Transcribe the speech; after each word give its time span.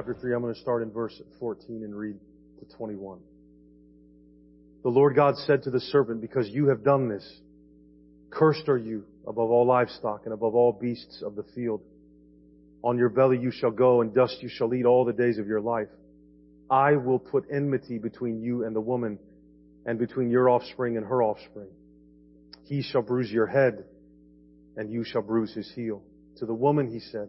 chapter 0.00 0.14
3, 0.18 0.34
I'm 0.34 0.40
going 0.40 0.54
to 0.54 0.60
start 0.60 0.82
in 0.82 0.90
verse 0.90 1.20
14 1.38 1.84
and 1.84 1.94
read 1.94 2.16
to 2.58 2.76
21. 2.76 3.18
The 4.82 4.88
Lord 4.88 5.14
God 5.14 5.34
said 5.36 5.64
to 5.64 5.70
the 5.70 5.78
serpent, 5.78 6.22
because 6.22 6.48
you 6.48 6.68
have 6.68 6.82
done 6.82 7.10
this, 7.10 7.40
cursed 8.30 8.66
are 8.70 8.78
you 8.78 9.04
above 9.26 9.50
all 9.50 9.66
livestock 9.66 10.22
and 10.24 10.32
above 10.32 10.54
all 10.54 10.72
beasts 10.72 11.22
of 11.22 11.36
the 11.36 11.42
field. 11.54 11.82
On 12.82 12.96
your 12.96 13.10
belly 13.10 13.36
you 13.38 13.50
shall 13.50 13.72
go 13.72 14.00
and 14.00 14.14
dust 14.14 14.38
you 14.40 14.48
shall 14.48 14.72
eat 14.72 14.86
all 14.86 15.04
the 15.04 15.12
days 15.12 15.36
of 15.36 15.46
your 15.46 15.60
life. 15.60 15.88
I 16.70 16.92
will 16.92 17.18
put 17.18 17.44
enmity 17.52 17.98
between 17.98 18.40
you 18.40 18.64
and 18.64 18.74
the 18.74 18.80
woman 18.80 19.18
and 19.84 19.98
between 19.98 20.30
your 20.30 20.48
offspring 20.48 20.96
and 20.96 21.04
her 21.04 21.22
offspring. 21.22 21.68
He 22.64 22.80
shall 22.80 23.02
bruise 23.02 23.30
your 23.30 23.48
head 23.48 23.84
and 24.78 24.90
you 24.90 25.04
shall 25.04 25.20
bruise 25.20 25.52
his 25.52 25.70
heel. 25.74 26.02
To 26.38 26.46
the 26.46 26.54
woman 26.54 26.90
he 26.90 27.00
said, 27.00 27.28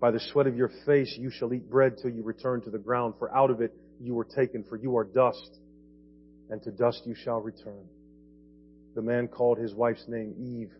By 0.00 0.10
the 0.10 0.20
sweat 0.32 0.46
of 0.46 0.56
your 0.56 0.70
face 0.86 1.14
you 1.18 1.30
shall 1.30 1.52
eat 1.52 1.70
bread 1.70 1.98
till 2.00 2.10
you 2.10 2.22
return 2.22 2.62
to 2.62 2.70
the 2.70 2.78
ground, 2.78 3.14
for 3.18 3.34
out 3.36 3.50
of 3.50 3.60
it 3.60 3.72
you 4.00 4.14
were 4.14 4.24
taken, 4.24 4.64
for 4.64 4.76
you 4.76 4.96
are 4.96 5.04
dust, 5.04 5.58
and 6.48 6.62
to 6.62 6.70
dust 6.70 7.02
you 7.04 7.14
shall 7.14 7.40
return. 7.40 7.84
The 8.94 9.02
man 9.02 9.28
called 9.28 9.58
his 9.58 9.74
wife's 9.74 10.06
name 10.08 10.34
Eve, 10.38 10.72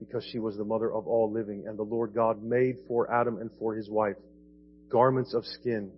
because 0.00 0.26
she 0.32 0.38
was 0.38 0.56
the 0.56 0.64
mother 0.64 0.90
of 0.92 1.06
all 1.06 1.30
living, 1.30 1.64
and 1.66 1.78
the 1.78 1.82
Lord 1.82 2.14
God 2.14 2.42
made 2.42 2.76
for 2.88 3.12
Adam 3.12 3.38
and 3.38 3.50
for 3.58 3.74
his 3.74 3.88
wife 3.90 4.16
garments 4.88 5.34
of 5.34 5.44
skin 5.44 5.90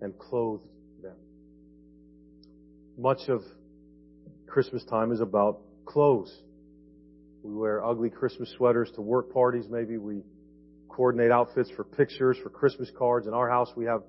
and 0.00 0.16
clothed 0.18 0.68
them. 1.02 1.16
Much 2.98 3.28
of 3.28 3.42
Christmas 4.46 4.84
time 4.84 5.10
is 5.10 5.20
about 5.20 5.60
clothes. 5.86 6.42
We 7.42 7.54
wear 7.54 7.84
ugly 7.84 8.10
Christmas 8.10 8.52
sweaters 8.56 8.90
to 8.94 9.00
work 9.00 9.32
parties, 9.32 9.66
maybe 9.70 9.96
we 9.96 10.22
coordinate 10.94 11.32
outfits 11.32 11.70
for 11.70 11.84
pictures, 11.84 12.36
for 12.42 12.50
Christmas 12.50 12.90
cards. 12.96 13.26
In 13.26 13.34
our 13.34 13.48
house, 13.48 13.70
we 13.76 13.84
have 13.86 14.02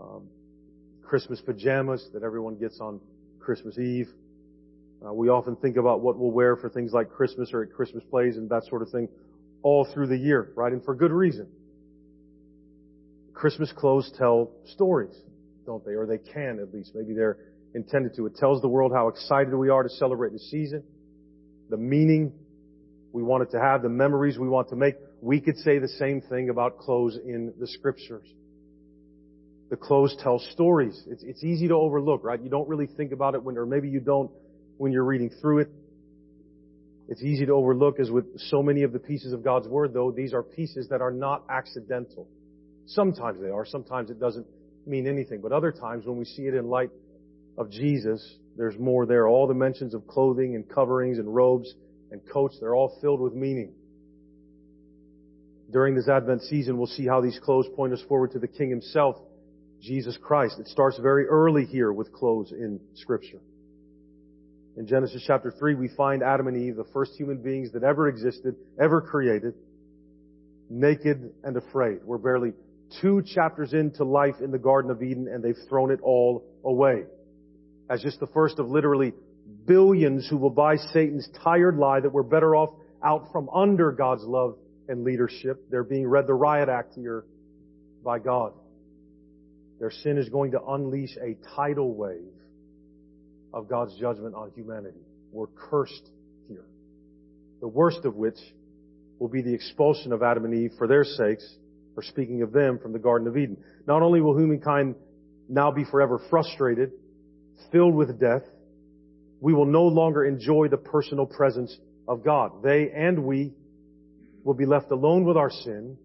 um, 0.00 0.26
Christmas 1.02 1.40
pajamas 1.40 2.08
that 2.14 2.22
everyone 2.22 2.56
gets 2.56 2.80
on 2.80 3.00
Christmas 3.40 3.78
Eve. 3.78 4.08
Uh, 5.04 5.12
we 5.12 5.28
often 5.28 5.54
think 5.56 5.76
about 5.76 6.00
what 6.00 6.18
we'll 6.18 6.30
wear 6.30 6.56
for 6.56 6.70
things 6.70 6.92
like 6.92 7.10
Christmas 7.10 7.50
or 7.52 7.62
at 7.62 7.72
Christmas 7.72 8.02
plays 8.10 8.36
and 8.36 8.48
that 8.48 8.64
sort 8.64 8.80
of 8.80 8.90
thing 8.90 9.08
all 9.62 9.86
through 9.92 10.06
the 10.06 10.16
year, 10.16 10.52
right? 10.56 10.72
And 10.72 10.82
for 10.82 10.94
good 10.94 11.12
reason. 11.12 11.46
Christmas 13.34 13.70
clothes 13.76 14.10
tell 14.16 14.50
stories, 14.72 15.14
don't 15.66 15.84
they? 15.84 15.92
Or 15.92 16.06
they 16.06 16.18
can 16.18 16.58
at 16.58 16.72
least. 16.72 16.92
Maybe 16.94 17.12
they're 17.12 17.36
intended 17.74 18.14
to. 18.16 18.26
It 18.26 18.36
tells 18.36 18.62
the 18.62 18.68
world 18.68 18.92
how 18.94 19.08
excited 19.08 19.54
we 19.54 19.68
are 19.68 19.82
to 19.82 19.90
celebrate 19.90 20.32
the 20.32 20.38
season, 20.38 20.84
the 21.68 21.76
meaning 21.76 22.32
we 23.12 23.22
want 23.22 23.42
it 23.42 23.50
to 23.50 23.60
have, 23.60 23.82
the 23.82 23.88
memories 23.88 24.38
we 24.38 24.48
want 24.48 24.70
to 24.70 24.76
make. 24.76 24.94
We 25.24 25.40
could 25.40 25.56
say 25.56 25.78
the 25.78 25.88
same 25.88 26.20
thing 26.20 26.50
about 26.50 26.76
clothes 26.76 27.16
in 27.16 27.54
the 27.58 27.66
scriptures. 27.66 28.28
The 29.70 29.76
clothes 29.76 30.14
tell 30.22 30.38
stories. 30.38 31.02
It's, 31.06 31.22
it's 31.22 31.42
easy 31.42 31.66
to 31.68 31.74
overlook, 31.76 32.22
right? 32.22 32.38
You 32.38 32.50
don't 32.50 32.68
really 32.68 32.86
think 32.86 33.10
about 33.10 33.34
it 33.34 33.42
when, 33.42 33.56
or 33.56 33.64
maybe 33.64 33.88
you 33.88 34.00
don't 34.00 34.30
when 34.76 34.92
you're 34.92 35.04
reading 35.04 35.30
through 35.40 35.60
it. 35.60 35.68
It's 37.08 37.22
easy 37.22 37.46
to 37.46 37.52
overlook 37.52 37.98
as 38.00 38.10
with 38.10 38.38
so 38.38 38.62
many 38.62 38.82
of 38.82 38.92
the 38.92 38.98
pieces 38.98 39.32
of 39.32 39.42
God's 39.42 39.66
Word 39.66 39.94
though, 39.94 40.10
these 40.10 40.34
are 40.34 40.42
pieces 40.42 40.88
that 40.90 41.00
are 41.00 41.10
not 41.10 41.44
accidental. 41.48 42.28
Sometimes 42.84 43.40
they 43.40 43.48
are, 43.48 43.64
sometimes 43.64 44.10
it 44.10 44.20
doesn't 44.20 44.46
mean 44.84 45.06
anything, 45.06 45.40
but 45.40 45.52
other 45.52 45.72
times 45.72 46.04
when 46.04 46.18
we 46.18 46.26
see 46.26 46.42
it 46.42 46.54
in 46.54 46.68
light 46.68 46.90
of 47.56 47.70
Jesus, 47.70 48.22
there's 48.58 48.78
more 48.78 49.06
there. 49.06 49.26
All 49.26 49.46
the 49.46 49.54
mentions 49.54 49.94
of 49.94 50.06
clothing 50.06 50.54
and 50.54 50.68
coverings 50.68 51.18
and 51.18 51.34
robes 51.34 51.72
and 52.10 52.20
coats, 52.30 52.58
they're 52.60 52.74
all 52.74 52.98
filled 53.00 53.22
with 53.22 53.32
meaning. 53.32 53.72
During 55.74 55.96
this 55.96 56.08
Advent 56.08 56.42
season, 56.42 56.78
we'll 56.78 56.86
see 56.86 57.04
how 57.04 57.20
these 57.20 57.36
clothes 57.42 57.66
point 57.74 57.92
us 57.92 58.00
forward 58.08 58.30
to 58.30 58.38
the 58.38 58.46
King 58.46 58.70
himself, 58.70 59.16
Jesus 59.82 60.16
Christ. 60.16 60.60
It 60.60 60.68
starts 60.68 60.96
very 60.98 61.26
early 61.26 61.64
here 61.64 61.92
with 61.92 62.12
clothes 62.12 62.52
in 62.52 62.78
Scripture. 62.94 63.40
In 64.76 64.86
Genesis 64.86 65.24
chapter 65.26 65.50
3, 65.50 65.74
we 65.74 65.88
find 65.88 66.22
Adam 66.22 66.46
and 66.46 66.56
Eve, 66.56 66.76
the 66.76 66.84
first 66.92 67.14
human 67.16 67.38
beings 67.38 67.72
that 67.72 67.82
ever 67.82 68.06
existed, 68.06 68.54
ever 68.80 69.00
created, 69.00 69.54
naked 70.70 71.32
and 71.42 71.56
afraid. 71.56 71.98
We're 72.04 72.18
barely 72.18 72.52
two 73.00 73.24
chapters 73.34 73.72
into 73.72 74.04
life 74.04 74.36
in 74.40 74.52
the 74.52 74.58
Garden 74.58 74.92
of 74.92 75.02
Eden 75.02 75.26
and 75.26 75.42
they've 75.42 75.58
thrown 75.68 75.90
it 75.90 75.98
all 76.04 76.44
away. 76.64 77.02
As 77.90 78.00
just 78.00 78.20
the 78.20 78.28
first 78.28 78.60
of 78.60 78.68
literally 78.68 79.12
billions 79.66 80.28
who 80.30 80.36
will 80.36 80.50
buy 80.50 80.76
Satan's 80.76 81.28
tired 81.42 81.78
lie 81.78 81.98
that 81.98 82.12
we're 82.12 82.22
better 82.22 82.54
off 82.54 82.70
out 83.02 83.32
from 83.32 83.48
under 83.48 83.90
God's 83.90 84.22
love 84.22 84.56
and 84.88 85.04
leadership. 85.04 85.64
They're 85.70 85.84
being 85.84 86.06
read 86.06 86.26
the 86.26 86.34
riot 86.34 86.68
act 86.68 86.94
here 86.94 87.24
by 88.04 88.18
God. 88.18 88.52
Their 89.80 89.90
sin 89.90 90.18
is 90.18 90.28
going 90.28 90.52
to 90.52 90.62
unleash 90.62 91.16
a 91.16 91.36
tidal 91.56 91.94
wave 91.94 92.32
of 93.52 93.68
God's 93.68 93.96
judgment 93.96 94.34
on 94.34 94.50
humanity. 94.54 95.00
We're 95.32 95.46
cursed 95.46 96.10
here. 96.48 96.64
The 97.60 97.68
worst 97.68 98.04
of 98.04 98.14
which 98.14 98.38
will 99.18 99.28
be 99.28 99.42
the 99.42 99.54
expulsion 99.54 100.12
of 100.12 100.22
Adam 100.22 100.44
and 100.44 100.54
Eve 100.54 100.72
for 100.76 100.86
their 100.86 101.04
sakes, 101.04 101.48
for 101.94 102.02
speaking 102.02 102.42
of 102.42 102.52
them 102.52 102.78
from 102.78 102.92
the 102.92 102.98
Garden 102.98 103.28
of 103.28 103.36
Eden. 103.36 103.56
Not 103.86 104.02
only 104.02 104.20
will 104.20 104.36
humankind 104.36 104.96
now 105.48 105.70
be 105.70 105.84
forever 105.84 106.20
frustrated, 106.30 106.92
filled 107.70 107.94
with 107.94 108.18
death, 108.20 108.42
we 109.40 109.52
will 109.52 109.66
no 109.66 109.84
longer 109.84 110.24
enjoy 110.24 110.68
the 110.68 110.76
personal 110.76 111.26
presence 111.26 111.76
of 112.08 112.24
God. 112.24 112.62
They 112.62 112.90
and 112.90 113.24
we 113.24 113.52
will 114.44 114.54
be 114.54 114.66
left 114.66 114.90
alone 114.90 115.24
with 115.24 115.36
our 115.36 115.50
sin, 115.50 115.96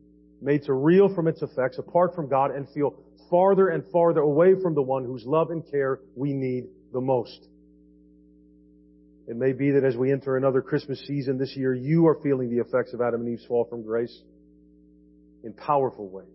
made 0.42 0.64
to 0.64 0.74
reel 0.74 1.14
from 1.14 1.28
its 1.28 1.42
effects, 1.42 1.78
apart 1.78 2.16
from 2.16 2.30
God, 2.30 2.52
and 2.52 2.68
feel 2.70 2.96
farther 3.30 3.68
and 3.68 3.84
farther 3.92 4.22
away 4.22 4.54
from 4.62 4.74
the 4.74 4.82
one 4.82 5.04
whose 5.04 5.24
love 5.26 5.52
and 5.52 5.70
care 5.70 6.00
we 6.16 6.34
need 6.34 6.66
the 6.94 7.02
most. 7.02 7.48
It 9.28 9.36
may 9.36 9.54
be 9.54 9.72
that 9.72 9.84
as 9.84 9.96
we 9.96 10.12
enter 10.12 10.38
another 10.38 10.62
Christmas 10.62 11.06
season 11.06 11.38
this 11.38 11.56
year, 11.56 11.76
you 11.76 12.08
are 12.08 12.18
feeling 12.24 12.50
the 12.50 12.62
effects 12.62 12.94
of 12.94 13.02
Adam 13.02 13.22
and 13.22 13.30
Eve's 13.30 13.46
fall 13.46 13.66
from 13.66 13.84
grace 13.84 14.18
in 15.44 15.54
powerful 15.54 16.08
ways. 16.08 16.26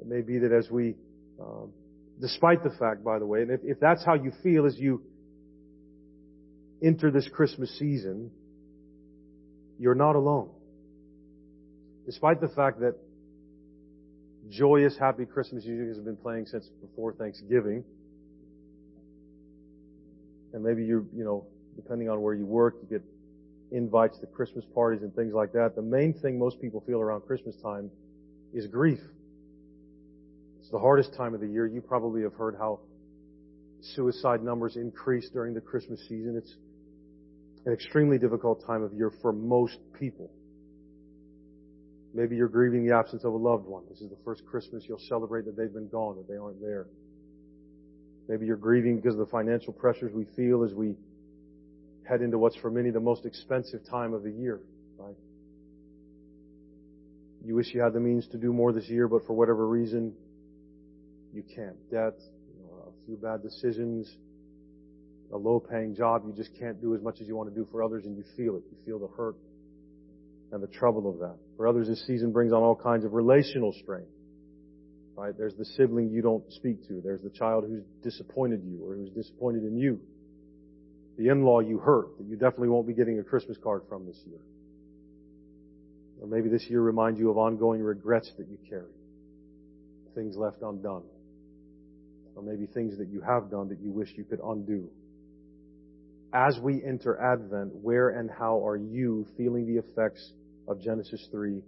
It 0.00 0.06
may 0.06 0.22
be 0.22 0.38
that 0.38 0.52
as 0.52 0.68
we, 0.70 0.96
um, 1.40 1.70
despite 2.20 2.64
the 2.64 2.70
fact, 2.70 3.04
by 3.04 3.20
the 3.20 3.26
way, 3.26 3.42
and 3.42 3.50
if, 3.52 3.60
if 3.62 3.78
that's 3.78 4.04
how 4.04 4.14
you 4.14 4.32
feel 4.42 4.66
as 4.66 4.76
you 4.76 5.02
enter 6.82 7.12
this 7.12 7.28
Christmas 7.32 7.70
season, 7.78 8.32
you're 9.78 9.94
not 9.94 10.16
alone. 10.16 10.50
Despite 12.06 12.40
the 12.40 12.48
fact 12.48 12.80
that 12.80 12.94
joyous, 14.50 14.96
happy 14.98 15.24
Christmas 15.24 15.64
music 15.64 15.96
has 15.96 16.04
been 16.04 16.16
playing 16.16 16.46
since 16.46 16.68
before 16.80 17.12
Thanksgiving, 17.12 17.84
and 20.52 20.62
maybe 20.62 20.84
you, 20.84 21.08
you 21.14 21.24
know, 21.24 21.46
depending 21.76 22.08
on 22.08 22.22
where 22.22 22.34
you 22.34 22.46
work, 22.46 22.76
you 22.82 22.98
get 22.98 23.04
invites 23.72 24.18
to 24.18 24.26
Christmas 24.26 24.64
parties 24.74 25.02
and 25.02 25.14
things 25.14 25.32
like 25.34 25.52
that. 25.52 25.74
The 25.74 25.82
main 25.82 26.12
thing 26.12 26.38
most 26.38 26.60
people 26.60 26.82
feel 26.86 27.00
around 27.00 27.22
Christmas 27.22 27.56
time 27.62 27.90
is 28.52 28.66
grief. 28.66 29.00
It's 30.60 30.70
the 30.70 30.78
hardest 30.78 31.14
time 31.14 31.34
of 31.34 31.40
the 31.40 31.48
year. 31.48 31.66
You 31.66 31.80
probably 31.80 32.22
have 32.22 32.34
heard 32.34 32.54
how 32.56 32.80
suicide 33.94 34.42
numbers 34.42 34.76
increase 34.76 35.28
during 35.30 35.54
the 35.54 35.60
Christmas 35.60 36.00
season. 36.08 36.36
It's 36.36 36.54
an 37.66 37.72
extremely 37.72 38.18
difficult 38.18 38.64
time 38.66 38.82
of 38.82 38.92
year 38.92 39.10
for 39.22 39.32
most 39.32 39.78
people. 39.98 40.30
Maybe 42.12 42.36
you're 42.36 42.48
grieving 42.48 42.86
the 42.86 42.94
absence 42.94 43.24
of 43.24 43.32
a 43.32 43.36
loved 43.36 43.66
one. 43.66 43.84
This 43.90 44.00
is 44.00 44.10
the 44.10 44.18
first 44.24 44.46
Christmas 44.46 44.84
you'll 44.88 45.00
celebrate 45.08 45.46
that 45.46 45.56
they've 45.56 45.72
been 45.72 45.88
gone, 45.88 46.16
that 46.16 46.28
they 46.28 46.36
aren't 46.36 46.60
there. 46.60 46.86
Maybe 48.28 48.46
you're 48.46 48.56
grieving 48.56 48.96
because 48.96 49.14
of 49.14 49.20
the 49.20 49.30
financial 49.30 49.72
pressures 49.72 50.12
we 50.12 50.24
feel 50.36 50.62
as 50.62 50.72
we 50.72 50.94
head 52.08 52.22
into 52.22 52.38
what's 52.38 52.56
for 52.56 52.70
many 52.70 52.90
the 52.90 53.00
most 53.00 53.26
expensive 53.26 53.80
time 53.90 54.14
of 54.14 54.22
the 54.22 54.30
year, 54.30 54.60
right? 54.96 55.16
You 57.44 57.54
wish 57.54 57.74
you 57.74 57.82
had 57.82 57.92
the 57.92 58.00
means 58.00 58.26
to 58.28 58.38
do 58.38 58.52
more 58.52 58.72
this 58.72 58.88
year, 58.88 59.08
but 59.08 59.26
for 59.26 59.32
whatever 59.32 59.66
reason, 59.66 60.14
you 61.32 61.42
can't. 61.42 61.76
Debt, 61.90 62.14
you 62.18 62.62
know, 62.62 62.88
a 62.88 63.06
few 63.06 63.16
bad 63.16 63.42
decisions, 63.42 64.10
a 65.34 65.36
low 65.36 65.58
paying 65.58 65.96
job, 65.96 66.22
you 66.26 66.32
just 66.32 66.56
can't 66.58 66.80
do 66.80 66.94
as 66.94 67.02
much 67.02 67.20
as 67.20 67.26
you 67.26 67.34
want 67.34 67.52
to 67.52 67.54
do 67.54 67.66
for 67.72 67.82
others 67.82 68.04
and 68.04 68.16
you 68.16 68.22
feel 68.36 68.56
it. 68.56 68.62
You 68.70 68.76
feel 68.86 68.98
the 69.00 69.12
hurt 69.16 69.34
and 70.52 70.62
the 70.62 70.68
trouble 70.68 71.10
of 71.10 71.18
that. 71.18 71.34
For 71.56 71.66
others, 71.66 71.88
this 71.88 72.06
season 72.06 72.30
brings 72.30 72.52
on 72.52 72.62
all 72.62 72.76
kinds 72.76 73.04
of 73.04 73.12
relational 73.12 73.72
strain. 73.82 74.06
Right? 75.16 75.36
There's 75.36 75.56
the 75.56 75.64
sibling 75.64 76.10
you 76.10 76.22
don't 76.22 76.44
speak 76.52 76.86
to. 76.86 77.00
There's 77.02 77.20
the 77.20 77.30
child 77.30 77.64
who's 77.66 77.82
disappointed 78.04 78.62
you 78.64 78.84
or 78.86 78.94
who's 78.94 79.10
disappointed 79.10 79.64
in 79.64 79.76
you. 79.76 80.00
The 81.18 81.28
in-law 81.28 81.60
you 81.60 81.78
hurt 81.78 82.16
that 82.18 82.26
you 82.26 82.36
definitely 82.36 82.68
won't 82.68 82.86
be 82.86 82.94
getting 82.94 83.18
a 83.18 83.24
Christmas 83.24 83.58
card 83.62 83.82
from 83.88 84.06
this 84.06 84.16
year. 84.26 84.40
Or 86.20 86.28
maybe 86.28 86.48
this 86.48 86.64
year 86.68 86.80
reminds 86.80 87.18
you 87.18 87.30
of 87.30 87.38
ongoing 87.38 87.82
regrets 87.82 88.30
that 88.38 88.48
you 88.48 88.58
carry. 88.68 88.90
Things 90.14 90.36
left 90.36 90.62
undone. 90.62 91.02
Or 92.36 92.42
maybe 92.42 92.66
things 92.66 92.98
that 92.98 93.08
you 93.08 93.20
have 93.20 93.50
done 93.50 93.68
that 93.70 93.80
you 93.80 93.90
wish 93.90 94.10
you 94.16 94.22
could 94.22 94.40
undo. 94.44 94.88
As 96.34 96.58
we 96.60 96.82
enter 96.84 97.16
Advent, 97.16 97.72
where 97.76 98.08
and 98.08 98.28
how 98.28 98.66
are 98.66 98.76
you 98.76 99.24
feeling 99.36 99.66
the 99.66 99.78
effects 99.78 100.32
of 100.66 100.80
Genesis 100.82 101.28
3 101.30 101.62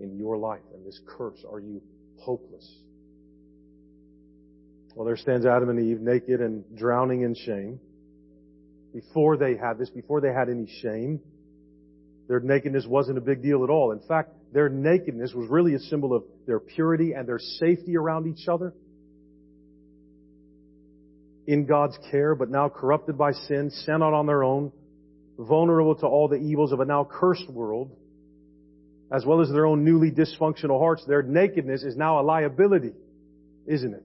in 0.00 0.16
your 0.18 0.36
life 0.36 0.60
and 0.74 0.86
this 0.86 1.00
curse? 1.06 1.42
Are 1.50 1.58
you 1.58 1.80
hopeless? 2.18 2.70
Well, 4.94 5.06
there 5.06 5.16
stands 5.16 5.46
Adam 5.46 5.70
and 5.70 5.80
Eve 5.80 6.02
naked 6.02 6.42
and 6.42 6.64
drowning 6.76 7.22
in 7.22 7.34
shame. 7.34 7.80
Before 8.92 9.38
they 9.38 9.56
had 9.56 9.78
this, 9.78 9.88
before 9.88 10.20
they 10.20 10.34
had 10.34 10.50
any 10.50 10.66
shame, 10.82 11.20
their 12.28 12.40
nakedness 12.40 12.84
wasn't 12.86 13.16
a 13.16 13.22
big 13.22 13.42
deal 13.42 13.64
at 13.64 13.70
all. 13.70 13.92
In 13.92 14.00
fact, 14.00 14.34
their 14.52 14.68
nakedness 14.68 15.32
was 15.32 15.48
really 15.48 15.74
a 15.74 15.78
symbol 15.78 16.14
of 16.14 16.24
their 16.46 16.60
purity 16.60 17.14
and 17.14 17.26
their 17.26 17.38
safety 17.38 17.96
around 17.96 18.26
each 18.26 18.48
other. 18.48 18.74
In 21.48 21.64
God's 21.64 21.98
care, 22.10 22.34
but 22.34 22.50
now 22.50 22.68
corrupted 22.68 23.16
by 23.16 23.32
sin, 23.32 23.70
sent 23.70 24.02
out 24.02 24.12
on 24.12 24.26
their 24.26 24.44
own, 24.44 24.70
vulnerable 25.38 25.94
to 25.96 26.06
all 26.06 26.28
the 26.28 26.36
evils 26.36 26.72
of 26.72 26.80
a 26.80 26.84
now 26.84 27.08
cursed 27.10 27.48
world, 27.48 27.90
as 29.10 29.24
well 29.24 29.40
as 29.40 29.48
their 29.48 29.64
own 29.64 29.82
newly 29.82 30.10
dysfunctional 30.10 30.78
hearts, 30.78 31.06
their 31.06 31.22
nakedness 31.22 31.84
is 31.84 31.96
now 31.96 32.20
a 32.20 32.22
liability, 32.22 32.92
isn't 33.66 33.94
it? 33.94 34.04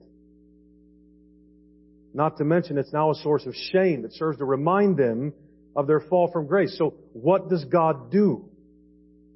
Not 2.13 2.37
to 2.37 2.45
mention 2.45 2.77
it's 2.77 2.93
now 2.93 3.11
a 3.11 3.15
source 3.15 3.45
of 3.45 3.53
shame 3.73 4.03
that 4.03 4.13
serves 4.13 4.37
to 4.37 4.45
remind 4.45 4.95
them 4.95 5.33
of 5.75 5.85
their 5.85 5.99
fall 5.99 6.31
from 6.31 6.47
grace. 6.47 6.77
So 6.77 6.93
what 7.11 7.49
does 7.49 7.65
God 7.65 8.09
do? 8.09 8.49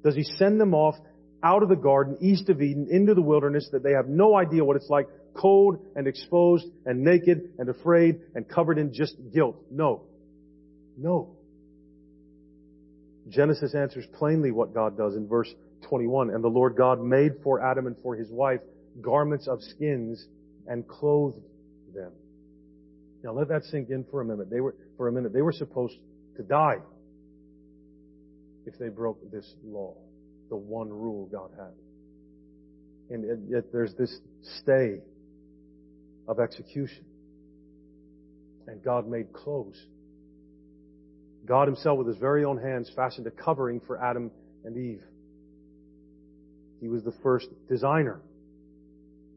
Does 0.02 0.14
He 0.14 0.22
send 0.22 0.58
them 0.58 0.72
off 0.72 0.94
out 1.42 1.62
of 1.62 1.68
the 1.68 1.76
garden, 1.76 2.16
east 2.22 2.48
of 2.48 2.62
Eden, 2.62 2.88
into 2.90 3.12
the 3.12 3.20
wilderness 3.20 3.68
that 3.72 3.82
they 3.82 3.92
have 3.92 4.08
no 4.08 4.34
idea 4.34 4.64
what 4.64 4.76
it's 4.76 4.88
like, 4.88 5.08
cold 5.34 5.78
and 5.96 6.06
exposed 6.06 6.66
and 6.86 7.02
naked 7.02 7.50
and 7.58 7.68
afraid 7.68 8.20
and 8.34 8.48
covered 8.48 8.78
in 8.78 8.92
just 8.92 9.16
guilt? 9.32 9.56
No. 9.70 10.02
No. 10.96 11.36
Genesis 13.28 13.74
answers 13.74 14.06
plainly 14.14 14.50
what 14.50 14.74
God 14.74 14.96
does 14.96 15.14
in 15.14 15.28
verse 15.28 15.52
21. 15.88 16.30
And 16.30 16.42
the 16.42 16.48
Lord 16.48 16.76
God 16.76 17.00
made 17.00 17.32
for 17.42 17.60
Adam 17.64 17.86
and 17.86 17.96
for 18.02 18.16
his 18.16 18.30
wife 18.30 18.60
garments 19.00 19.46
of 19.46 19.62
skins 19.62 20.26
and 20.66 20.86
clothed 20.86 21.40
them. 21.94 22.12
Now 23.22 23.32
let 23.32 23.48
that 23.48 23.64
sink 23.64 23.90
in 23.90 24.04
for 24.10 24.20
a 24.20 24.24
minute. 24.24 24.50
They 24.50 24.60
were, 24.60 24.74
for 24.96 25.08
a 25.08 25.12
minute, 25.12 25.32
they 25.32 25.42
were 25.42 25.52
supposed 25.52 25.96
to 26.36 26.42
die 26.42 26.78
if 28.66 28.78
they 28.78 28.88
broke 28.88 29.18
this 29.30 29.50
law, 29.64 29.94
the 30.50 30.56
one 30.56 30.88
rule 30.90 31.26
God 31.32 31.50
had. 31.56 31.72
And 33.10 33.48
yet 33.48 33.72
there's 33.72 33.94
this 33.94 34.14
stay 34.60 35.00
of 36.28 36.38
execution. 36.38 37.04
And 38.66 38.82
God 38.84 39.08
made 39.08 39.32
clothes. 39.32 39.82
God 41.46 41.66
himself 41.66 41.98
with 41.98 42.06
his 42.06 42.18
very 42.18 42.44
own 42.44 42.58
hands 42.58 42.90
fashioned 42.94 43.26
a 43.26 43.30
covering 43.30 43.80
for 43.86 44.02
Adam 44.02 44.30
and 44.64 44.76
Eve. 44.76 45.02
He 46.80 46.88
was 46.88 47.02
the 47.02 47.14
first 47.22 47.48
designer. 47.68 48.20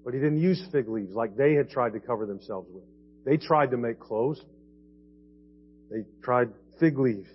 But 0.04 0.14
he 0.14 0.20
didn't 0.20 0.42
use 0.42 0.62
fig 0.72 0.90
leaves 0.90 1.14
like 1.14 1.38
they 1.38 1.54
had 1.54 1.70
tried 1.70 1.94
to 1.94 2.00
cover 2.00 2.26
themselves 2.26 2.68
with. 2.72 2.84
They 3.26 3.38
tried 3.38 3.72
to 3.72 3.78
make 3.78 4.00
clothes. 4.00 4.42
They 5.90 6.04
tried 6.24 6.50
fig 6.80 6.98
leaves. 6.98 7.30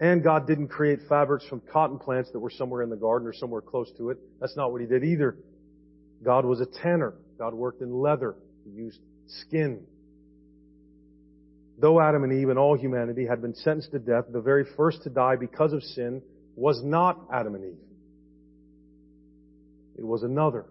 And 0.00 0.24
God 0.24 0.46
didn't 0.46 0.68
create 0.68 1.00
fabrics 1.08 1.44
from 1.46 1.60
cotton 1.72 1.98
plants 1.98 2.30
that 2.32 2.40
were 2.40 2.50
somewhere 2.50 2.82
in 2.82 2.88
the 2.88 2.96
garden 2.96 3.28
or 3.28 3.34
somewhere 3.34 3.60
close 3.60 3.90
to 3.98 4.10
it. 4.10 4.18
That's 4.40 4.56
not 4.56 4.72
what 4.72 4.80
He 4.80 4.86
did 4.86 5.04
either. 5.04 5.36
God 6.24 6.46
was 6.46 6.60
a 6.60 6.66
tanner. 6.82 7.14
God 7.40 7.54
worked 7.54 7.80
in 7.80 7.90
leather. 7.90 8.36
He 8.64 8.70
used 8.70 9.00
skin. 9.26 9.80
Though 11.78 11.98
Adam 11.98 12.22
and 12.22 12.34
Eve 12.34 12.50
and 12.50 12.58
all 12.58 12.76
humanity 12.76 13.26
had 13.26 13.40
been 13.40 13.54
sentenced 13.54 13.92
to 13.92 13.98
death, 13.98 14.24
the 14.30 14.42
very 14.42 14.66
first 14.76 15.02
to 15.04 15.10
die 15.10 15.36
because 15.36 15.72
of 15.72 15.82
sin 15.82 16.20
was 16.54 16.82
not 16.84 17.18
Adam 17.32 17.54
and 17.54 17.64
Eve. 17.64 17.78
It 19.98 20.04
was 20.04 20.22
another. 20.22 20.66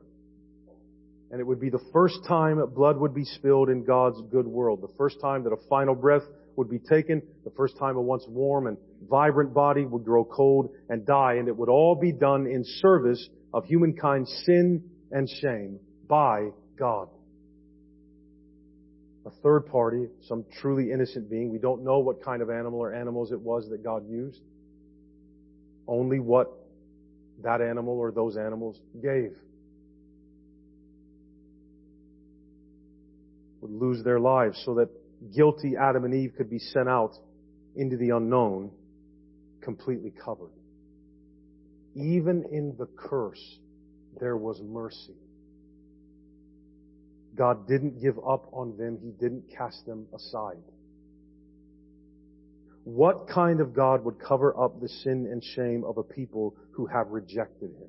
And 1.32 1.42
it 1.42 1.44
would 1.44 1.60
be 1.60 1.72
the 1.72 1.84
first 1.92 2.20
time 2.28 2.60
that 2.60 2.76
blood 2.76 2.98
would 2.98 3.16
be 3.16 3.26
spilled 3.26 3.70
in 3.70 3.84
God's 3.84 4.22
good 4.32 4.46
world. 4.46 4.84
The 4.84 4.94
first 4.96 5.20
time 5.20 5.46
that 5.46 5.54
a 5.54 5.68
final 5.70 5.96
breath 5.96 6.24
would 6.56 6.70
be 6.70 6.78
taken. 6.78 7.24
The 7.46 7.52
first 7.58 7.80
time 7.80 7.98
a 7.98 8.02
once 8.02 8.26
warm 8.28 8.68
and 8.68 8.78
vibrant 9.10 9.56
body 9.56 9.86
would 9.86 10.06
grow 10.06 10.24
cold 10.24 10.70
and 10.88 11.04
die. 11.04 11.36
And 11.40 11.48
it 11.48 11.58
would 11.58 11.70
all 11.70 11.96
be 11.96 12.12
done 12.12 12.46
in 12.46 12.64
service 12.64 13.28
of 13.56 13.66
humankind's 13.66 14.30
sin 14.46 14.84
and 15.12 15.28
shame 15.28 15.80
by 16.10 16.50
God. 16.78 17.08
A 19.26 19.30
third 19.44 19.68
party, 19.68 20.08
some 20.28 20.44
truly 20.60 20.92
innocent 20.92 21.30
being. 21.30 21.52
We 21.52 21.60
don't 21.60 21.84
know 21.84 22.00
what 22.00 22.24
kind 22.24 22.42
of 22.42 22.50
animal 22.50 22.80
or 22.80 22.94
animals 22.94 23.32
it 23.32 23.40
was 23.40 23.70
that 23.70 23.84
God 23.84 24.10
used. 24.10 24.42
Only 25.88 26.20
what 26.20 26.52
that 27.44 27.62
animal 27.62 27.98
or 28.00 28.12
those 28.12 28.36
animals 28.38 28.78
gave. 29.02 29.32
Would 33.62 33.72
lose 33.72 34.04
their 34.04 34.20
lives 34.20 34.62
so 34.66 34.76
that 34.76 34.90
guilty 35.36 35.74
Adam 35.80 36.06
and 36.06 36.14
Eve 36.14 36.34
could 36.38 36.50
be 36.50 36.60
sent 36.60 36.90
out 36.90 37.12
into 37.76 37.98
the 37.98 38.10
unknown 38.10 38.72
completely 39.62 40.14
covered. 40.24 40.52
Even 41.96 42.46
in 42.52 42.76
the 42.80 42.88
curse, 42.98 43.60
there 44.20 44.38
was 44.38 44.62
mercy. 44.64 45.16
God 47.40 47.70
didn't 47.70 48.02
give 48.02 48.18
up 48.20 48.50
on 48.52 48.76
them. 48.78 49.00
He 49.02 49.12
didn't 49.12 49.46
cast 49.58 49.86
them 49.86 50.08
aside. 50.14 50.62
What 52.84 53.30
kind 53.30 53.62
of 53.62 53.74
God 53.74 54.04
would 54.04 54.20
cover 54.20 54.54
up 54.62 54.82
the 54.82 54.90
sin 54.90 55.30
and 55.32 55.42
shame 55.42 55.86
of 55.86 55.98
a 55.98 56.04
people 56.04 56.58
who 56.72 56.86
have 56.88 57.08
rejected 57.08 57.70
Him? 57.70 57.88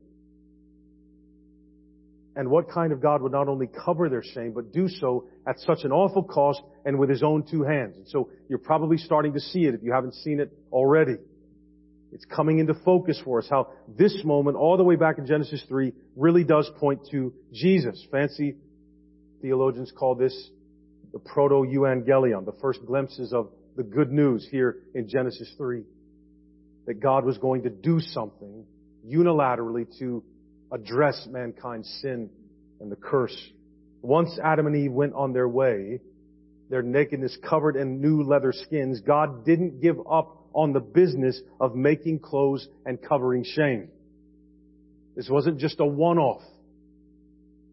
And 2.37 2.49
what 2.49 2.71
kind 2.71 2.93
of 2.93 3.03
God 3.03 3.23
would 3.23 3.33
not 3.33 3.49
only 3.49 3.67
cover 3.67 4.09
their 4.09 4.23
shame, 4.23 4.53
but 4.53 4.73
do 4.73 4.89
so 4.89 5.25
at 5.49 5.59
such 5.59 5.81
an 5.83 5.91
awful 5.91 6.23
cost 6.23 6.63
and 6.85 6.97
with 6.97 7.11
His 7.11 7.25
own 7.25 7.43
two 7.51 7.65
hands? 7.65 7.97
And 7.97 8.07
so 8.07 8.31
you're 8.49 8.61
probably 8.61 8.99
starting 8.99 9.33
to 9.33 9.41
see 9.41 9.65
it 9.65 9.75
if 9.75 9.83
you 9.83 9.93
haven't 9.93 10.15
seen 10.15 10.39
it 10.39 10.53
already. 10.71 11.17
It's 12.13 12.25
coming 12.25 12.61
into 12.61 12.75
focus 12.85 13.21
for 13.25 13.41
us 13.41 13.49
how 13.51 13.71
this 13.89 14.17
moment, 14.23 14.57
all 14.57 14.77
the 14.77 14.85
way 14.85 14.95
back 14.95 15.19
in 15.19 15.27
Genesis 15.27 15.65
3, 15.69 15.93
really 16.15 16.45
does 16.45 16.71
point 16.79 17.01
to 17.11 17.33
Jesus. 17.53 18.07
Fancy 18.13 18.55
theologians 19.41 19.93
call 19.97 20.15
this 20.15 20.51
the 21.13 21.19
proto-evangelion, 21.19 22.45
the 22.45 22.57
first 22.61 22.85
glimpses 22.87 23.33
of 23.33 23.51
the 23.77 23.83
good 23.83 24.13
news 24.13 24.47
here 24.51 24.77
in 24.95 25.09
Genesis 25.09 25.53
3. 25.57 25.83
That 26.87 27.01
God 27.01 27.25
was 27.25 27.39
going 27.39 27.63
to 27.63 27.71
do 27.71 28.01
something 28.01 28.65
unilaterally 29.07 29.87
to 29.99 30.23
address 30.73 31.27
mankind's 31.31 31.89
sin 32.01 32.31
and 32.81 32.91
the 32.91 32.97
curse. 32.97 33.37
Once 34.03 34.39
Adam 34.43 34.67
and 34.67 34.77
Eve 34.77 34.93
went 34.93 35.15
on 35.15 35.33
their 35.33 35.49
way, 35.49 36.01
their 36.71 36.83
nakedness 36.83 37.37
covered 37.49 37.77
in 37.77 38.01
new 38.01 38.23
leather 38.23 38.53
skins, 38.53 39.01
God 39.01 39.45
didn't 39.45 39.81
give 39.81 39.99
up 40.11 40.49
on 40.53 40.73
the 40.73 40.81
business 40.81 41.41
of 41.61 41.75
making 41.75 42.21
clothes 42.21 42.67
and 42.87 43.01
covering 43.01 43.45
shame. 43.45 43.89
This 45.17 45.29
wasn't 45.29 45.59
just 45.59 45.81
a 45.81 45.87
one-off. 45.87 46.43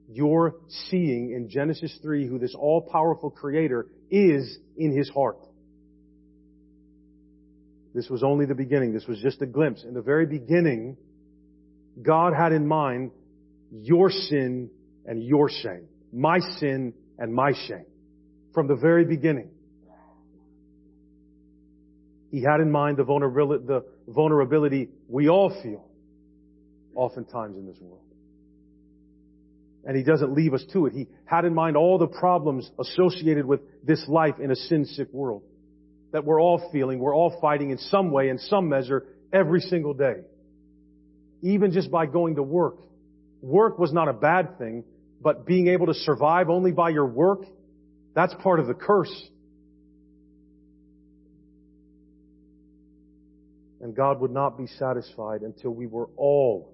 You're 0.10 0.56
seeing 0.90 1.32
in 1.32 1.50
Genesis 1.50 1.98
3 2.02 2.28
who 2.28 2.40
this 2.40 2.56
all-powerful 2.56 3.32
creator 3.32 3.88
is 4.10 4.58
in 4.78 4.96
his 4.96 5.10
heart. 5.10 5.38
This 7.94 8.10
was 8.10 8.24
only 8.24 8.46
the 8.46 8.56
beginning. 8.56 8.94
This 8.94 9.08
was 9.08 9.20
just 9.22 9.42
a 9.42 9.46
glimpse. 9.46 9.84
In 9.84 9.94
the 9.94 10.02
very 10.02 10.26
beginning, 10.26 10.98
God 12.02 12.34
had 12.34 12.52
in 12.52 12.68
mind 12.68 13.12
your 13.72 14.10
sin 14.12 14.70
and 15.06 15.24
your 15.24 15.50
shame. 15.50 15.88
My 16.14 16.40
sin 16.60 16.94
and 17.18 17.34
my 17.34 17.52
shame. 17.68 17.86
From 18.54 18.68
the 18.68 18.76
very 18.76 19.04
beginning. 19.04 19.50
He 22.32 22.42
had 22.42 22.60
in 22.62 22.72
mind 22.72 22.98
the 22.98 23.04
vulnerability, 23.04 23.66
the 23.66 23.86
vulnerability 24.08 24.90
we 25.08 25.28
all 25.30 25.50
feel 25.64 25.88
oftentimes 26.94 27.58
in 27.58 27.66
this 27.66 27.78
world. 27.82 28.07
And 29.88 29.98
He 29.98 30.04
doesn't 30.04 30.34
leave 30.34 30.54
us 30.54 30.64
to 30.74 30.86
it. 30.86 30.94
He 30.94 31.08
had 31.26 31.46
in 31.46 31.56
mind 31.56 31.76
all 31.76 31.98
the 31.98 32.08
problems 32.08 32.70
associated 32.80 33.46
with 33.48 33.62
this 33.84 34.06
life 34.08 34.36
in 34.40 34.52
a 34.52 34.56
sin-sick 34.56 35.12
world 35.12 35.42
that 36.12 36.24
we're 36.24 36.40
all 36.40 36.70
feeling, 36.72 37.00
we're 37.00 37.16
all 37.16 37.40
fighting 37.42 37.72
in 37.72 37.80
some 37.80 38.12
way, 38.12 38.30
in 38.30 38.38
some 38.38 38.70
measure, 38.70 39.06
every 39.34 39.62
single 39.62 39.94
day 39.96 40.18
even 41.44 41.72
just 41.72 41.92
by 41.92 42.06
going 42.06 42.36
to 42.36 42.44
work 42.44 42.78
work 43.42 43.78
was 43.78 43.94
not 43.94 44.08
a 44.08 44.14
bad 44.14 44.58
thing, 44.58 44.84
but 45.22 45.46
being 45.46 45.68
able 45.68 45.88
to 45.88 45.94
survive 45.94 46.50
only 46.50 46.72
by 46.72 46.90
your 46.90 47.06
work, 47.06 47.44
that's 48.14 48.34
part 48.42 48.60
of 48.60 48.68
the 48.68 48.74
curse. 48.74 49.14
And 53.80 53.96
God 53.96 54.20
would 54.22 54.32
not 54.32 54.58
be 54.58 54.68
satisfied 54.68 55.42
until 55.42 55.72
we 55.72 55.86
were 55.86 56.10
all 56.18 56.74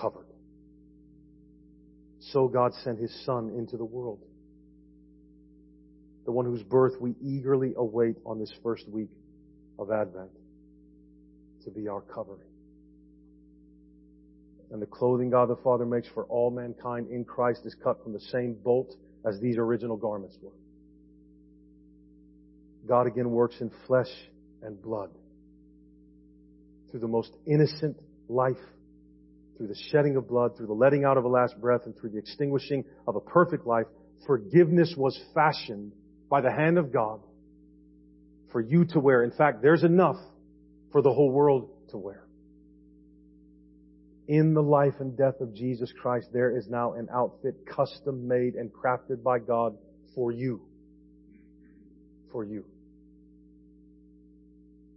covered. 0.00 0.29
So 2.32 2.48
God 2.48 2.72
sent 2.84 2.98
His 2.98 3.12
Son 3.24 3.50
into 3.56 3.76
the 3.76 3.84
world. 3.84 4.20
The 6.26 6.32
one 6.32 6.44
whose 6.44 6.62
birth 6.62 6.94
we 7.00 7.14
eagerly 7.22 7.74
await 7.76 8.16
on 8.24 8.38
this 8.38 8.52
first 8.62 8.88
week 8.88 9.10
of 9.78 9.90
Advent 9.90 10.30
to 11.64 11.70
be 11.70 11.88
our 11.88 12.02
covering. 12.02 12.46
And 14.70 14.80
the 14.80 14.86
clothing 14.86 15.30
God 15.30 15.48
the 15.48 15.56
Father 15.56 15.84
makes 15.84 16.06
for 16.14 16.24
all 16.26 16.50
mankind 16.50 17.08
in 17.10 17.24
Christ 17.24 17.62
is 17.64 17.74
cut 17.82 18.02
from 18.02 18.12
the 18.12 18.20
same 18.20 18.54
bolt 18.54 18.94
as 19.26 19.40
these 19.40 19.56
original 19.58 19.96
garments 19.96 20.36
were. 20.40 20.52
God 22.86 23.06
again 23.06 23.30
works 23.30 23.56
in 23.60 23.70
flesh 23.86 24.10
and 24.62 24.80
blood 24.80 25.10
through 26.90 27.00
the 27.00 27.08
most 27.08 27.32
innocent 27.46 27.96
life, 28.28 28.56
through 29.60 29.68
the 29.68 29.76
shedding 29.92 30.16
of 30.16 30.26
blood, 30.26 30.56
through 30.56 30.68
the 30.68 30.72
letting 30.72 31.04
out 31.04 31.18
of 31.18 31.24
a 31.24 31.28
last 31.28 31.60
breath, 31.60 31.82
and 31.84 31.94
through 31.94 32.08
the 32.08 32.16
extinguishing 32.16 32.82
of 33.06 33.14
a 33.14 33.20
perfect 33.20 33.66
life, 33.66 33.84
forgiveness 34.26 34.94
was 34.96 35.20
fashioned 35.34 35.92
by 36.30 36.40
the 36.40 36.50
hand 36.50 36.78
of 36.78 36.90
God 36.90 37.20
for 38.52 38.62
you 38.62 38.86
to 38.86 39.00
wear. 39.00 39.22
In 39.22 39.32
fact, 39.32 39.60
there's 39.60 39.84
enough 39.84 40.16
for 40.92 41.02
the 41.02 41.12
whole 41.12 41.30
world 41.30 41.68
to 41.90 41.98
wear. 41.98 42.24
In 44.28 44.54
the 44.54 44.62
life 44.62 44.94
and 44.98 45.14
death 45.14 45.42
of 45.42 45.54
Jesus 45.54 45.92
Christ, 46.00 46.28
there 46.32 46.56
is 46.56 46.66
now 46.66 46.94
an 46.94 47.08
outfit 47.14 47.66
custom 47.66 48.26
made 48.26 48.54
and 48.54 48.70
crafted 48.72 49.22
by 49.22 49.40
God 49.40 49.76
for 50.14 50.32
you. 50.32 50.62
For 52.32 52.44
you. 52.44 52.64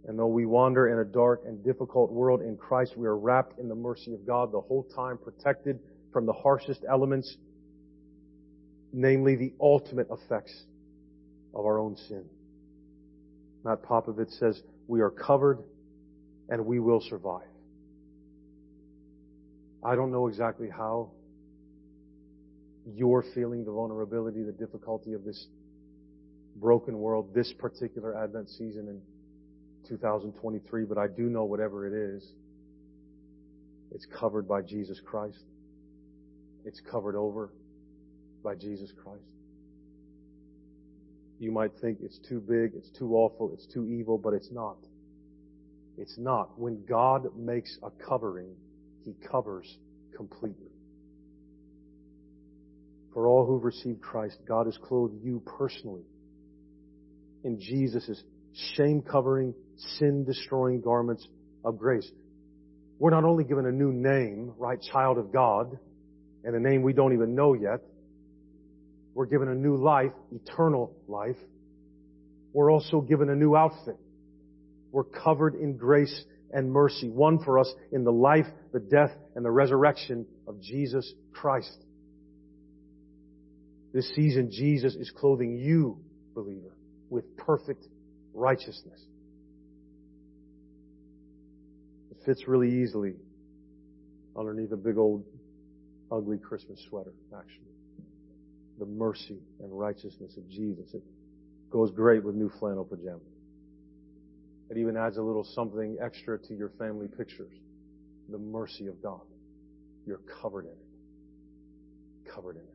And 0.06 0.18
though 0.18 0.26
we 0.26 0.44
wander 0.44 0.88
in 0.88 0.98
a 0.98 1.04
dark 1.04 1.42
and 1.46 1.64
difficult 1.64 2.12
world 2.12 2.42
in 2.42 2.56
Christ, 2.56 2.96
we 2.96 3.06
are 3.06 3.16
wrapped 3.16 3.58
in 3.58 3.68
the 3.68 3.74
mercy 3.74 4.12
of 4.12 4.26
God 4.26 4.52
the 4.52 4.60
whole 4.60 4.86
time, 4.94 5.16
protected 5.16 5.78
from 6.12 6.26
the 6.26 6.32
harshest 6.32 6.84
elements, 6.88 7.36
namely 8.92 9.36
the 9.36 9.54
ultimate 9.60 10.08
effects 10.10 10.64
of 11.54 11.64
our 11.64 11.78
own 11.78 11.96
sin. 11.96 12.24
Matt 13.64 13.82
Popovits 13.82 14.38
says, 14.38 14.62
we 14.86 15.00
are 15.00 15.10
covered 15.10 15.60
and 16.50 16.66
we 16.66 16.78
will 16.78 17.00
survive. 17.00 17.48
I 19.82 19.94
don't 19.94 20.12
know 20.12 20.28
exactly 20.28 20.68
how 20.68 21.12
you're 22.86 23.24
feeling 23.34 23.64
the 23.64 23.72
vulnerability, 23.72 24.42
the 24.42 24.52
difficulty 24.52 25.14
of 25.14 25.24
this 25.24 25.46
broken 26.56 26.98
world, 26.98 27.34
this 27.34 27.52
particular 27.54 28.16
Advent 28.22 28.50
season 28.50 28.88
in 28.88 29.00
2023, 29.88 30.84
but 30.84 30.98
I 30.98 31.06
do 31.06 31.22
know 31.24 31.44
whatever 31.44 31.86
it 31.86 32.16
is, 32.16 32.24
it's 33.92 34.06
covered 34.18 34.48
by 34.48 34.62
Jesus 34.62 35.00
Christ. 35.04 35.44
It's 36.64 36.80
covered 36.90 37.16
over 37.16 37.52
by 38.42 38.54
Jesus 38.54 38.92
Christ. 39.02 39.22
You 41.38 41.52
might 41.52 41.72
think 41.80 41.98
it's 42.00 42.18
too 42.28 42.40
big, 42.40 42.72
it's 42.74 42.90
too 42.98 43.14
awful, 43.14 43.52
it's 43.54 43.66
too 43.72 43.86
evil, 43.86 44.18
but 44.18 44.34
it's 44.34 44.50
not. 44.50 44.78
It's 45.98 46.16
not. 46.18 46.58
When 46.58 46.84
God 46.86 47.36
makes 47.36 47.78
a 47.82 47.90
covering, 47.90 48.54
He 49.04 49.14
covers 49.30 49.78
completely. 50.16 50.70
For 53.12 53.26
all 53.28 53.46
who've 53.46 53.62
received 53.62 54.00
Christ, 54.00 54.38
God 54.46 54.66
has 54.66 54.76
clothed 54.78 55.22
you 55.22 55.40
personally 55.58 56.04
in 57.44 57.60
Jesus' 57.60 58.22
shame 58.74 59.02
covering, 59.02 59.54
sin 59.98 60.24
destroying 60.24 60.80
garments 60.80 61.26
of 61.64 61.78
grace. 61.78 62.10
We're 62.98 63.10
not 63.10 63.24
only 63.24 63.44
given 63.44 63.66
a 63.66 63.72
new 63.72 63.92
name, 63.92 64.52
right, 64.56 64.80
child 64.80 65.18
of 65.18 65.32
God, 65.32 65.78
and 66.44 66.54
a 66.54 66.60
name 66.60 66.82
we 66.82 66.92
don't 66.92 67.12
even 67.12 67.34
know 67.34 67.54
yet. 67.54 67.80
We're 69.14 69.26
given 69.26 69.48
a 69.48 69.54
new 69.54 69.76
life, 69.76 70.12
eternal 70.32 70.94
life. 71.08 71.36
We're 72.52 72.70
also 72.70 73.00
given 73.00 73.30
a 73.30 73.34
new 73.34 73.56
outfit. 73.56 73.96
We're 74.92 75.04
covered 75.04 75.54
in 75.54 75.76
grace 75.76 76.24
and 76.52 76.70
mercy, 76.70 77.08
won 77.08 77.42
for 77.44 77.58
us 77.58 77.72
in 77.90 78.04
the 78.04 78.12
life, 78.12 78.46
the 78.72 78.80
death, 78.80 79.10
and 79.34 79.44
the 79.44 79.50
resurrection 79.50 80.26
of 80.46 80.60
Jesus 80.60 81.12
Christ. 81.32 81.84
This 83.92 84.08
season, 84.14 84.50
Jesus 84.52 84.94
is 84.94 85.10
clothing 85.10 85.56
you, 85.56 85.98
believer, 86.34 86.76
with 87.10 87.36
perfect 87.36 87.86
righteousness. 88.34 89.00
Fits 92.24 92.46
really 92.48 92.82
easily 92.82 93.14
underneath 94.36 94.72
a 94.72 94.76
big 94.76 94.98
old 94.98 95.24
ugly 96.10 96.38
Christmas 96.38 96.84
sweater, 96.88 97.12
actually. 97.36 97.60
The 98.78 98.86
mercy 98.86 99.38
and 99.60 99.76
righteousness 99.78 100.36
of 100.36 100.48
Jesus. 100.48 100.92
It 100.94 101.02
goes 101.70 101.90
great 101.90 102.24
with 102.24 102.34
new 102.34 102.50
flannel 102.58 102.84
pajamas. 102.84 103.22
It 104.70 104.78
even 104.78 104.96
adds 104.96 105.16
a 105.16 105.22
little 105.22 105.44
something 105.44 105.96
extra 106.02 106.38
to 106.38 106.54
your 106.54 106.70
family 106.78 107.08
pictures. 107.08 107.52
The 108.30 108.38
mercy 108.38 108.86
of 108.86 109.02
God. 109.02 109.20
You're 110.06 110.20
covered 110.40 110.64
in 110.64 110.72
it. 110.72 112.32
Covered 112.34 112.56
in 112.56 112.62
it. 112.62 112.68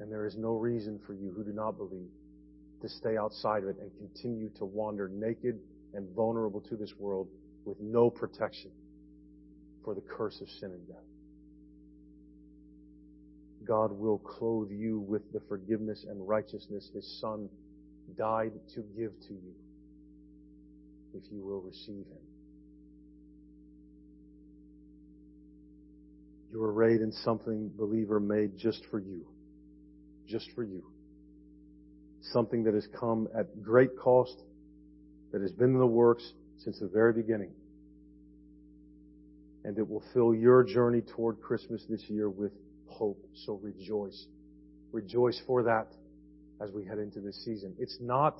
And 0.00 0.12
there 0.12 0.26
is 0.26 0.36
no 0.36 0.56
reason 0.56 1.00
for 1.06 1.14
you 1.14 1.32
who 1.36 1.44
do 1.44 1.52
not 1.52 1.76
believe 1.76 2.10
to 2.82 2.88
stay 2.88 3.16
outside 3.16 3.62
of 3.62 3.70
it 3.70 3.76
and 3.80 3.90
continue 3.96 4.50
to 4.58 4.64
wander 4.64 5.08
naked 5.08 5.58
and 5.94 6.08
vulnerable 6.14 6.60
to 6.60 6.76
this 6.76 6.92
world 6.98 7.28
with 7.64 7.80
no 7.80 8.10
protection 8.10 8.70
for 9.84 9.94
the 9.94 10.02
curse 10.02 10.40
of 10.40 10.48
sin 10.48 10.70
and 10.70 10.86
death. 10.86 10.96
God 13.64 13.92
will 13.92 14.18
clothe 14.18 14.70
you 14.70 14.98
with 14.98 15.22
the 15.32 15.40
forgiveness 15.48 16.04
and 16.08 16.26
righteousness 16.28 16.90
His 16.94 17.20
Son 17.20 17.48
died 18.18 18.52
to 18.74 18.80
give 18.96 19.12
to 19.28 19.32
you 19.32 19.54
if 21.14 21.22
you 21.30 21.42
will 21.42 21.62
receive 21.62 22.04
Him. 22.06 22.24
You're 26.52 26.70
arrayed 26.70 27.00
in 27.00 27.10
something, 27.10 27.70
believer, 27.76 28.20
made 28.20 28.56
just 28.56 28.82
for 28.90 29.00
you. 29.00 29.26
Just 30.28 30.48
for 30.54 30.62
you. 30.62 30.84
Something 32.32 32.64
that 32.64 32.74
has 32.74 32.86
come 32.98 33.28
at 33.36 33.62
great 33.62 33.98
cost, 33.98 34.36
that 35.32 35.40
has 35.42 35.50
been 35.52 35.70
in 35.70 35.78
the 35.78 35.86
works 35.86 36.32
since 36.58 36.78
the 36.80 36.88
very 36.88 37.12
beginning. 37.12 37.50
And 39.64 39.78
it 39.78 39.88
will 39.88 40.02
fill 40.12 40.34
your 40.34 40.62
journey 40.62 41.00
toward 41.00 41.40
Christmas 41.40 41.82
this 41.88 42.02
year 42.08 42.28
with 42.28 42.52
hope. 42.86 43.24
So 43.46 43.58
rejoice. 43.62 44.26
Rejoice 44.92 45.40
for 45.46 45.62
that 45.64 45.88
as 46.60 46.70
we 46.70 46.84
head 46.84 46.98
into 46.98 47.20
this 47.20 47.42
season. 47.44 47.74
It's 47.78 47.96
not 48.00 48.38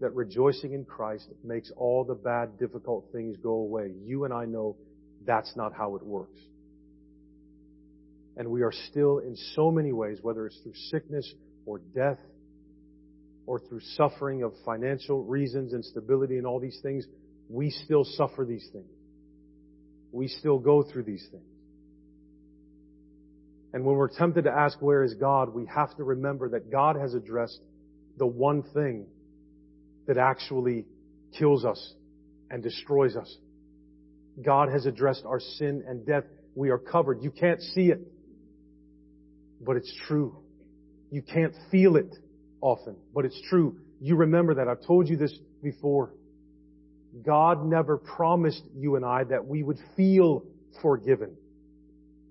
that 0.00 0.14
rejoicing 0.14 0.72
in 0.72 0.84
Christ 0.84 1.28
makes 1.44 1.70
all 1.76 2.04
the 2.04 2.14
bad, 2.14 2.58
difficult 2.58 3.06
things 3.12 3.36
go 3.36 3.50
away. 3.50 3.92
You 4.04 4.24
and 4.24 4.32
I 4.32 4.44
know 4.44 4.76
that's 5.26 5.54
not 5.56 5.72
how 5.74 5.96
it 5.96 6.02
works. 6.02 6.40
And 8.36 8.48
we 8.48 8.62
are 8.62 8.72
still 8.90 9.18
in 9.18 9.36
so 9.54 9.70
many 9.70 9.92
ways, 9.92 10.18
whether 10.22 10.46
it's 10.46 10.56
through 10.62 10.74
sickness 10.90 11.30
or 11.66 11.80
death 11.94 12.18
or 13.46 13.58
through 13.58 13.80
suffering 13.96 14.42
of 14.44 14.52
financial 14.64 15.24
reasons, 15.24 15.74
instability 15.74 16.38
and 16.38 16.46
all 16.46 16.60
these 16.60 16.78
things, 16.82 17.04
we 17.48 17.70
still 17.70 18.04
suffer 18.04 18.44
these 18.44 18.66
things. 18.72 18.90
We 20.12 20.28
still 20.28 20.58
go 20.58 20.82
through 20.82 21.04
these 21.04 21.26
things. 21.30 21.44
And 23.72 23.84
when 23.84 23.96
we're 23.96 24.08
tempted 24.08 24.44
to 24.44 24.50
ask 24.50 24.80
where 24.80 25.02
is 25.02 25.14
God, 25.14 25.54
we 25.54 25.66
have 25.66 25.94
to 25.96 26.04
remember 26.04 26.50
that 26.50 26.70
God 26.70 26.96
has 26.96 27.14
addressed 27.14 27.60
the 28.16 28.26
one 28.26 28.62
thing 28.74 29.06
that 30.06 30.16
actually 30.16 30.86
kills 31.38 31.64
us 31.64 31.94
and 32.50 32.62
destroys 32.62 33.14
us. 33.14 33.36
God 34.42 34.70
has 34.70 34.86
addressed 34.86 35.24
our 35.26 35.40
sin 35.40 35.84
and 35.86 36.06
death. 36.06 36.24
We 36.54 36.70
are 36.70 36.78
covered. 36.78 37.22
You 37.22 37.30
can't 37.30 37.60
see 37.60 37.90
it, 37.90 38.00
but 39.60 39.76
it's 39.76 39.92
true. 40.06 40.36
You 41.10 41.22
can't 41.22 41.54
feel 41.70 41.96
it 41.96 42.14
often, 42.60 42.96
but 43.14 43.24
it's 43.24 43.40
true. 43.48 43.76
You 44.00 44.16
remember 44.16 44.54
that. 44.54 44.68
I've 44.68 44.86
told 44.86 45.08
you 45.08 45.16
this 45.16 45.36
before. 45.62 46.12
God 47.24 47.64
never 47.64 47.96
promised 47.96 48.62
you 48.76 48.96
and 48.96 49.04
I 49.04 49.24
that 49.24 49.46
we 49.46 49.62
would 49.62 49.78
feel 49.96 50.44
forgiven, 50.82 51.36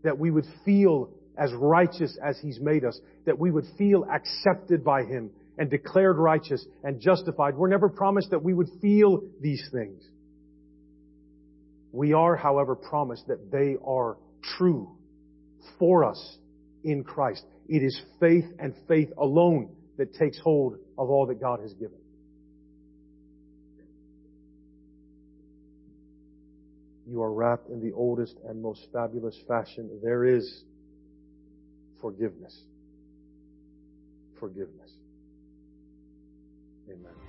that 0.03 0.17
we 0.17 0.31
would 0.31 0.45
feel 0.63 1.09
as 1.37 1.51
righteous 1.53 2.17
as 2.23 2.37
He's 2.39 2.59
made 2.59 2.83
us, 2.85 2.99
that 3.25 3.37
we 3.37 3.51
would 3.51 3.65
feel 3.77 4.05
accepted 4.11 4.83
by 4.83 5.03
Him, 5.03 5.31
and 5.57 5.69
declared 5.69 6.17
righteous 6.17 6.63
and 6.83 6.99
justified. 7.01 7.55
We're 7.55 7.67
never 7.67 7.89
promised 7.89 8.29
that 8.29 8.43
we 8.43 8.53
would 8.53 8.69
feel 8.81 9.21
these 9.41 9.67
things. 9.71 10.03
We 11.91 12.13
are, 12.13 12.35
however, 12.35 12.75
promised 12.75 13.27
that 13.27 13.51
they 13.51 13.75
are 13.83 14.17
true 14.57 14.95
for 15.79 16.03
us 16.03 16.37
in 16.83 17.03
Christ. 17.03 17.43
It 17.67 17.83
is 17.83 17.99
faith 18.19 18.45
and 18.59 18.75
faith 18.87 19.09
alone 19.17 19.75
that 19.97 20.13
takes 20.13 20.37
hold 20.39 20.75
of 20.97 21.09
all 21.09 21.25
that 21.25 21.41
God 21.41 21.59
has 21.61 21.73
given. 21.73 21.97
You 27.09 27.21
are 27.21 27.31
wrapped 27.31 27.69
in 27.69 27.81
the 27.81 27.93
oldest 27.93 28.37
and 28.47 28.61
most 28.61 28.87
fabulous 28.91 29.37
fashion. 29.47 29.89
There 30.03 30.25
is 30.25 30.63
forgiveness. 32.01 32.63
Forgiveness. 34.39 34.91
Amen. 36.89 37.26